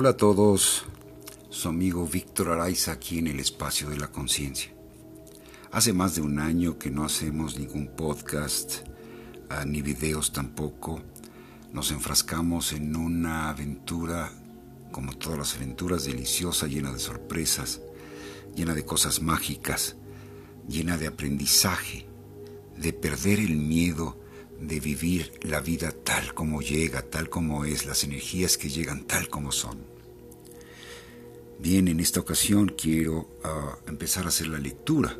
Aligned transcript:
Hola 0.00 0.10
a 0.10 0.16
todos, 0.16 0.84
su 1.50 1.68
amigo 1.68 2.06
Víctor 2.06 2.50
Araiza 2.50 2.92
aquí 2.92 3.18
en 3.18 3.26
el 3.26 3.40
espacio 3.40 3.90
de 3.90 3.96
la 3.96 4.12
conciencia. 4.12 4.72
Hace 5.72 5.92
más 5.92 6.14
de 6.14 6.20
un 6.20 6.38
año 6.38 6.78
que 6.78 6.88
no 6.88 7.04
hacemos 7.04 7.58
ningún 7.58 7.88
podcast, 7.88 8.86
ah, 9.48 9.64
ni 9.64 9.82
videos 9.82 10.30
tampoco. 10.30 11.02
Nos 11.72 11.90
enfrascamos 11.90 12.72
en 12.74 12.94
una 12.94 13.50
aventura, 13.50 14.30
como 14.92 15.14
todas 15.14 15.36
las 15.36 15.56
aventuras, 15.56 16.04
deliciosa, 16.04 16.68
llena 16.68 16.92
de 16.92 17.00
sorpresas, 17.00 17.80
llena 18.54 18.74
de 18.74 18.84
cosas 18.84 19.20
mágicas, 19.20 19.96
llena 20.68 20.96
de 20.96 21.08
aprendizaje, 21.08 22.06
de 22.76 22.92
perder 22.92 23.40
el 23.40 23.56
miedo, 23.56 24.16
de 24.60 24.80
vivir 24.80 25.32
la 25.42 25.60
vida 25.60 25.92
tal 25.92 26.34
como 26.34 26.60
llega, 26.60 27.02
tal 27.02 27.28
como 27.28 27.64
es, 27.64 27.86
las 27.86 28.04
energías 28.04 28.58
que 28.58 28.68
llegan 28.68 29.04
tal 29.04 29.28
como 29.28 29.52
son. 29.52 29.78
Bien, 31.58 31.88
en 31.88 32.00
esta 32.00 32.20
ocasión 32.20 32.74
quiero 32.76 33.28
ah, 33.44 33.78
empezar 33.86 34.24
a 34.24 34.28
hacer 34.28 34.48
la 34.48 34.58
lectura 34.58 35.18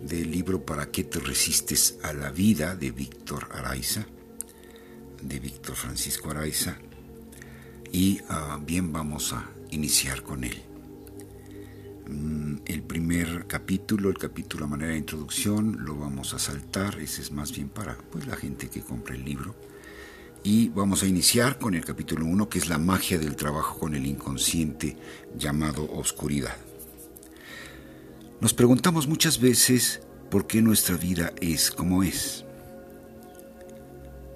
del 0.00 0.30
libro 0.30 0.64
¿Para 0.64 0.90
qué 0.90 1.04
te 1.04 1.18
resistes 1.20 1.98
a 2.02 2.12
la 2.12 2.30
vida? 2.30 2.76
de 2.76 2.90
Víctor 2.90 3.48
Araiza, 3.52 4.06
de 5.20 5.38
Víctor 5.38 5.76
Francisco 5.76 6.30
Araiza, 6.30 6.78
y 7.92 8.20
ah, 8.28 8.58
bien 8.64 8.92
vamos 8.92 9.32
a 9.32 9.50
iniciar 9.70 10.22
con 10.22 10.44
él. 10.44 10.69
Capítulo, 13.50 14.10
el 14.10 14.16
capítulo 14.16 14.66
a 14.66 14.68
manera 14.68 14.92
de 14.92 14.98
introducción, 14.98 15.84
lo 15.84 15.96
vamos 15.96 16.34
a 16.34 16.38
saltar, 16.38 17.00
ese 17.00 17.20
es 17.20 17.32
más 17.32 17.50
bien 17.50 17.68
para 17.68 17.98
pues, 17.98 18.24
la 18.28 18.36
gente 18.36 18.68
que 18.68 18.80
compra 18.80 19.16
el 19.16 19.24
libro. 19.24 19.56
Y 20.44 20.68
vamos 20.68 21.02
a 21.02 21.08
iniciar 21.08 21.58
con 21.58 21.74
el 21.74 21.84
capítulo 21.84 22.26
1, 22.26 22.48
que 22.48 22.58
es 22.58 22.68
la 22.68 22.78
magia 22.78 23.18
del 23.18 23.34
trabajo 23.34 23.80
con 23.80 23.96
el 23.96 24.06
inconsciente 24.06 24.96
llamado 25.36 25.90
oscuridad. 25.90 26.56
Nos 28.40 28.54
preguntamos 28.54 29.08
muchas 29.08 29.40
veces 29.40 30.00
por 30.30 30.46
qué 30.46 30.62
nuestra 30.62 30.96
vida 30.96 31.32
es 31.40 31.72
como 31.72 32.04
es. 32.04 32.44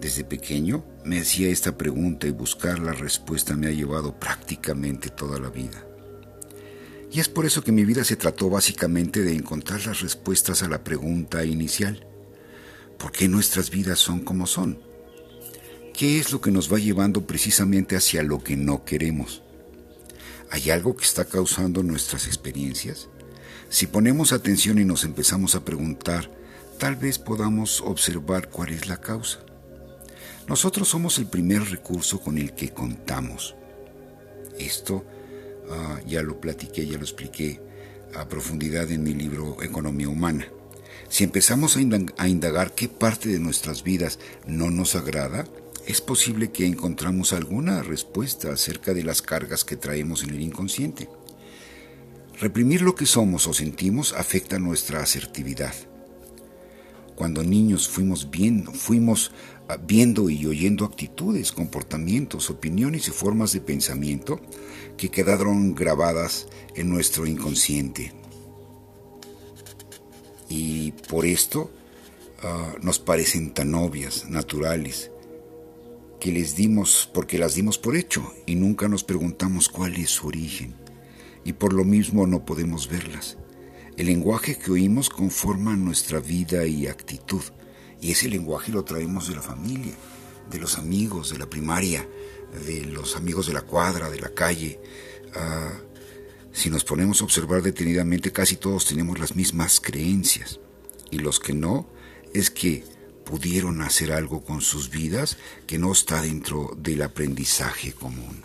Desde 0.00 0.24
pequeño 0.24 0.86
me 1.04 1.20
hacía 1.20 1.50
esta 1.50 1.76
pregunta 1.76 2.26
y 2.26 2.30
buscar 2.30 2.78
la 2.78 2.94
respuesta 2.94 3.56
me 3.56 3.66
ha 3.66 3.72
llevado 3.72 4.18
prácticamente 4.18 5.10
toda 5.10 5.38
la 5.38 5.50
vida. 5.50 5.84
Y 7.12 7.20
es 7.20 7.28
por 7.28 7.44
eso 7.44 7.62
que 7.62 7.72
mi 7.72 7.84
vida 7.84 8.04
se 8.04 8.16
trató 8.16 8.48
básicamente 8.48 9.20
de 9.20 9.34
encontrar 9.34 9.84
las 9.86 10.00
respuestas 10.00 10.62
a 10.62 10.68
la 10.68 10.82
pregunta 10.82 11.44
inicial. 11.44 12.06
¿Por 12.98 13.12
qué 13.12 13.28
nuestras 13.28 13.68
vidas 13.68 13.98
son 13.98 14.20
como 14.20 14.46
son? 14.46 14.80
¿Qué 15.92 16.18
es 16.18 16.32
lo 16.32 16.40
que 16.40 16.50
nos 16.50 16.72
va 16.72 16.78
llevando 16.78 17.26
precisamente 17.26 17.96
hacia 17.96 18.22
lo 18.22 18.42
que 18.42 18.56
no 18.56 18.86
queremos? 18.86 19.42
¿Hay 20.50 20.70
algo 20.70 20.96
que 20.96 21.04
está 21.04 21.26
causando 21.26 21.82
nuestras 21.82 22.26
experiencias? 22.26 23.08
Si 23.68 23.86
ponemos 23.86 24.32
atención 24.32 24.78
y 24.78 24.84
nos 24.86 25.04
empezamos 25.04 25.54
a 25.54 25.66
preguntar, 25.66 26.30
tal 26.78 26.96
vez 26.96 27.18
podamos 27.18 27.82
observar 27.82 28.48
cuál 28.48 28.70
es 28.70 28.88
la 28.88 29.02
causa. 29.02 29.40
Nosotros 30.48 30.88
somos 30.88 31.18
el 31.18 31.26
primer 31.26 31.62
recurso 31.70 32.20
con 32.20 32.38
el 32.38 32.54
que 32.54 32.70
contamos. 32.70 33.54
Esto 34.58 35.04
Ah, 35.74 36.00
ya 36.06 36.22
lo 36.22 36.38
platiqué, 36.40 36.86
ya 36.86 36.98
lo 36.98 37.04
expliqué 37.04 37.60
a 38.14 38.28
profundidad 38.28 38.90
en 38.90 39.02
mi 39.02 39.14
libro 39.14 39.62
Economía 39.62 40.08
Humana. 40.08 40.46
Si 41.08 41.24
empezamos 41.24 41.76
a 41.76 42.28
indagar 42.28 42.74
qué 42.74 42.88
parte 42.88 43.30
de 43.30 43.38
nuestras 43.38 43.82
vidas 43.82 44.18
no 44.46 44.70
nos 44.70 44.94
agrada, 44.94 45.46
es 45.86 46.00
posible 46.00 46.52
que 46.52 46.66
encontramos 46.66 47.32
alguna 47.32 47.82
respuesta 47.82 48.52
acerca 48.52 48.92
de 48.92 49.02
las 49.02 49.22
cargas 49.22 49.64
que 49.64 49.76
traemos 49.76 50.22
en 50.22 50.30
el 50.30 50.40
inconsciente. 50.40 51.08
Reprimir 52.38 52.82
lo 52.82 52.94
que 52.94 53.06
somos 53.06 53.46
o 53.46 53.54
sentimos 53.54 54.12
afecta 54.12 54.58
nuestra 54.58 55.00
asertividad. 55.00 55.74
Cuando 57.14 57.42
niños 57.42 57.88
fuimos, 57.88 58.30
bien, 58.30 58.66
fuimos 58.66 59.32
ah, 59.68 59.76
viendo 59.76 60.30
y 60.30 60.46
oyendo 60.46 60.84
actitudes, 60.84 61.52
comportamientos, 61.52 62.50
opiniones 62.50 63.08
y 63.08 63.10
formas 63.10 63.52
de 63.52 63.60
pensamiento 63.60 64.40
que 64.96 65.10
quedaron 65.10 65.74
grabadas 65.74 66.48
en 66.74 66.88
nuestro 66.88 67.26
inconsciente. 67.26 68.12
Y 70.48 70.92
por 71.08 71.26
esto 71.26 71.70
ah, 72.42 72.74
nos 72.82 72.98
parecen 72.98 73.52
tan 73.52 73.74
obvias, 73.74 74.28
naturales, 74.28 75.10
que 76.20 76.32
les 76.32 76.54
dimos 76.54 77.10
porque 77.12 77.38
las 77.38 77.54
dimos 77.54 77.78
por 77.78 77.96
hecho 77.96 78.32
y 78.46 78.54
nunca 78.54 78.88
nos 78.88 79.02
preguntamos 79.02 79.68
cuál 79.68 79.96
es 79.96 80.10
su 80.10 80.28
origen. 80.28 80.74
Y 81.44 81.54
por 81.54 81.72
lo 81.72 81.84
mismo 81.84 82.26
no 82.26 82.44
podemos 82.44 82.88
verlas. 82.88 83.36
El 83.96 84.06
lenguaje 84.06 84.58
que 84.58 84.70
oímos 84.70 85.10
conforma 85.10 85.76
nuestra 85.76 86.18
vida 86.20 86.66
y 86.66 86.86
actitud. 86.86 87.42
Y 88.00 88.10
ese 88.12 88.28
lenguaje 88.28 88.72
lo 88.72 88.84
traemos 88.84 89.28
de 89.28 89.36
la 89.36 89.42
familia, 89.42 89.94
de 90.50 90.58
los 90.58 90.78
amigos, 90.78 91.30
de 91.30 91.38
la 91.38 91.48
primaria, 91.48 92.08
de 92.66 92.84
los 92.86 93.16
amigos 93.16 93.46
de 93.46 93.52
la 93.52 93.62
cuadra, 93.62 94.10
de 94.10 94.20
la 94.20 94.30
calle. 94.30 94.80
Ah, 95.34 95.72
si 96.52 96.70
nos 96.70 96.84
ponemos 96.84 97.20
a 97.20 97.24
observar 97.24 97.62
detenidamente, 97.62 98.32
casi 98.32 98.56
todos 98.56 98.86
tenemos 98.86 99.18
las 99.18 99.36
mismas 99.36 99.80
creencias. 99.80 100.58
Y 101.10 101.18
los 101.18 101.38
que 101.38 101.52
no, 101.52 101.86
es 102.32 102.50
que 102.50 102.84
pudieron 103.24 103.82
hacer 103.82 104.12
algo 104.12 104.42
con 104.42 104.60
sus 104.60 104.90
vidas 104.90 105.36
que 105.66 105.78
no 105.78 105.92
está 105.92 106.22
dentro 106.22 106.76
del 106.78 107.02
aprendizaje 107.02 107.92
común. 107.92 108.42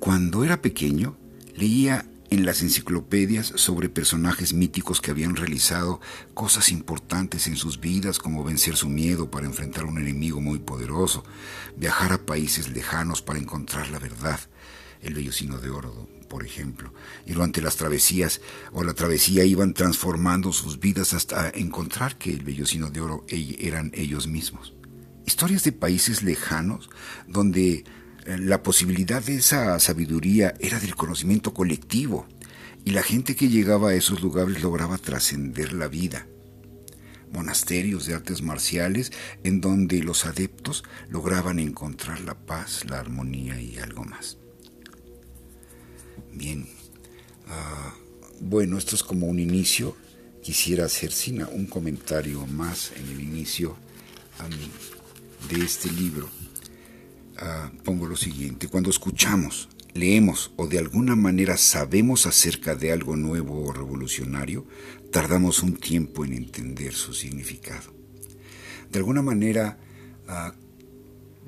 Cuando 0.00 0.44
era 0.44 0.62
pequeño, 0.62 1.16
Leía 1.58 2.06
en 2.30 2.46
las 2.46 2.62
enciclopedias 2.62 3.52
sobre 3.56 3.88
personajes 3.88 4.52
míticos 4.52 5.00
que 5.00 5.10
habían 5.10 5.34
realizado 5.34 6.00
cosas 6.32 6.70
importantes 6.70 7.48
en 7.48 7.56
sus 7.56 7.80
vidas, 7.80 8.20
como 8.20 8.44
vencer 8.44 8.76
su 8.76 8.88
miedo 8.88 9.28
para 9.28 9.46
enfrentar 9.46 9.82
a 9.82 9.88
un 9.88 9.98
enemigo 9.98 10.40
muy 10.40 10.60
poderoso, 10.60 11.24
viajar 11.76 12.12
a 12.12 12.24
países 12.24 12.68
lejanos 12.68 13.22
para 13.22 13.40
encontrar 13.40 13.90
la 13.90 13.98
verdad, 13.98 14.38
el 15.02 15.14
vellocino 15.14 15.58
de 15.58 15.70
oro, 15.70 16.08
por 16.28 16.46
ejemplo, 16.46 16.94
y 17.26 17.32
durante 17.32 17.60
las 17.60 17.74
travesías 17.74 18.40
o 18.70 18.84
la 18.84 18.94
travesía 18.94 19.44
iban 19.44 19.74
transformando 19.74 20.52
sus 20.52 20.78
vidas 20.78 21.12
hasta 21.12 21.50
encontrar 21.50 22.18
que 22.18 22.30
el 22.30 22.44
vellocino 22.44 22.88
de 22.88 23.00
oro 23.00 23.24
eran 23.28 23.90
ellos 23.94 24.28
mismos. 24.28 24.74
Historias 25.26 25.64
de 25.64 25.72
países 25.72 26.22
lejanos 26.22 26.88
donde 27.26 27.84
la 28.36 28.62
posibilidad 28.62 29.24
de 29.24 29.36
esa 29.36 29.78
sabiduría 29.80 30.54
era 30.60 30.78
del 30.78 30.94
conocimiento 30.94 31.54
colectivo 31.54 32.26
y 32.84 32.90
la 32.90 33.02
gente 33.02 33.34
que 33.34 33.48
llegaba 33.48 33.90
a 33.90 33.94
esos 33.94 34.20
lugares 34.20 34.62
lograba 34.62 34.98
trascender 34.98 35.72
la 35.72 35.88
vida. 35.88 36.26
Monasterios 37.32 38.04
de 38.04 38.14
artes 38.14 38.42
marciales 38.42 39.12
en 39.44 39.62
donde 39.62 40.02
los 40.02 40.26
adeptos 40.26 40.84
lograban 41.08 41.58
encontrar 41.58 42.20
la 42.20 42.34
paz, 42.34 42.84
la 42.86 43.00
armonía 43.00 43.60
y 43.60 43.78
algo 43.78 44.04
más. 44.04 44.36
Bien, 46.34 46.68
ah, 47.46 47.94
bueno, 48.40 48.76
esto 48.76 48.94
es 48.94 49.02
como 49.02 49.26
un 49.26 49.38
inicio. 49.38 49.96
Quisiera 50.42 50.84
hacer 50.84 51.12
un 51.52 51.66
comentario 51.66 52.46
más 52.46 52.92
en 52.96 53.08
el 53.08 53.20
inicio 53.20 53.76
de 55.50 55.64
este 55.64 55.90
libro 55.90 56.28
Ah, 57.40 57.70
pongo 57.84 58.06
lo 58.06 58.16
siguiente, 58.16 58.66
cuando 58.66 58.90
escuchamos, 58.90 59.68
leemos 59.94 60.50
o 60.56 60.66
de 60.66 60.80
alguna 60.80 61.14
manera 61.14 61.56
sabemos 61.56 62.26
acerca 62.26 62.74
de 62.74 62.90
algo 62.90 63.14
nuevo 63.14 63.64
o 63.64 63.72
revolucionario, 63.72 64.66
tardamos 65.12 65.62
un 65.62 65.76
tiempo 65.76 66.24
en 66.24 66.32
entender 66.32 66.94
su 66.94 67.14
significado. 67.14 67.92
De 68.90 68.98
alguna 68.98 69.22
manera, 69.22 69.78
ah, 70.26 70.52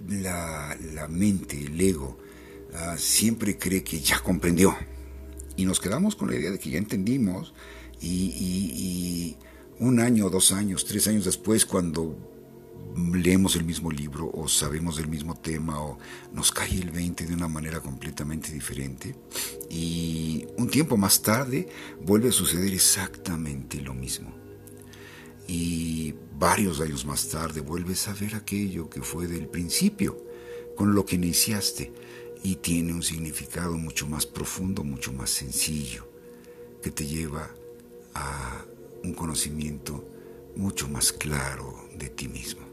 la, 0.08 1.08
mente, 1.08 1.60
el 1.60 1.80
ego, 1.80 2.18
ah, 2.72 2.94
siempre 2.96 3.58
cree 3.58 3.82
que 3.82 3.98
ya 3.98 4.20
comprendió. 4.20 4.76
Y 5.56 5.64
nos 5.64 5.80
quedamos 5.80 6.14
con 6.14 6.30
la 6.30 6.36
idea 6.36 6.52
de 6.52 6.60
que 6.60 6.70
ya 6.70 6.78
entendimos 6.78 7.52
y, 8.00 8.32
y 8.38 9.36
un 9.80 9.98
año, 9.98 10.30
dos 10.30 10.52
años, 10.52 10.84
tres 10.84 11.08
años 11.08 11.24
después, 11.24 11.66
cuando 11.66 12.16
leemos 12.96 13.56
el 13.56 13.64
mismo 13.64 13.90
libro 13.90 14.30
o 14.32 14.48
sabemos 14.48 14.96
del 14.96 15.08
mismo 15.08 15.36
tema 15.36 15.80
o 15.82 15.98
nos 16.32 16.52
cae 16.52 16.74
el 16.74 16.90
20 16.90 17.26
de 17.26 17.34
una 17.34 17.48
manera 17.48 17.80
completamente 17.80 18.52
diferente 18.52 19.14
y 19.68 20.46
un 20.56 20.68
tiempo 20.68 20.96
más 20.96 21.22
tarde 21.22 21.68
vuelve 22.02 22.30
a 22.30 22.32
suceder 22.32 22.72
exactamente 22.72 23.80
lo 23.80 23.94
mismo. 23.94 24.34
Y 25.46 26.14
varios 26.38 26.80
años 26.80 27.04
más 27.04 27.28
tarde 27.28 27.60
vuelves 27.60 28.06
a 28.08 28.14
ver 28.14 28.34
aquello 28.34 28.88
que 28.88 29.02
fue 29.02 29.26
del 29.26 29.48
principio, 29.48 30.16
con 30.76 30.94
lo 30.94 31.04
que 31.04 31.16
iniciaste, 31.16 31.92
y 32.42 32.56
tiene 32.56 32.92
un 32.92 33.02
significado 33.02 33.76
mucho 33.76 34.06
más 34.06 34.26
profundo, 34.26 34.84
mucho 34.84 35.12
más 35.12 35.30
sencillo, 35.30 36.08
que 36.82 36.90
te 36.90 37.04
lleva 37.04 37.50
a 38.14 38.64
un 39.02 39.12
conocimiento 39.12 40.08
mucho 40.56 40.88
más 40.88 41.12
claro 41.12 41.88
de 41.96 42.08
ti 42.08 42.28
mismo. 42.28 42.69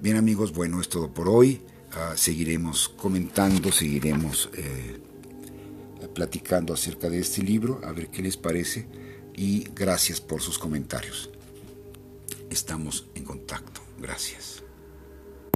Bien 0.00 0.16
amigos, 0.16 0.54
bueno, 0.54 0.80
es 0.80 0.88
todo 0.88 1.12
por 1.12 1.28
hoy. 1.28 1.60
ah, 1.92 2.14
seguiremos 2.16 2.88
comentando, 2.88 3.70
seguiremos 3.70 4.48
eh, 4.54 4.98
platicando 6.14 6.72
acerca 6.72 7.10
de 7.10 7.18
este 7.20 7.42
libro, 7.42 7.82
a 7.84 7.92
ver 7.92 8.08
qué 8.08 8.22
les 8.22 8.38
parece 8.38 8.86
y 9.36 9.64
gracias 9.74 10.20
por 10.22 10.40
sus 10.40 10.58
comentarios. 10.58 11.28
Estamos 12.48 13.08
en 13.14 13.24
contacto. 13.24 13.82
Gracias. 13.98 14.62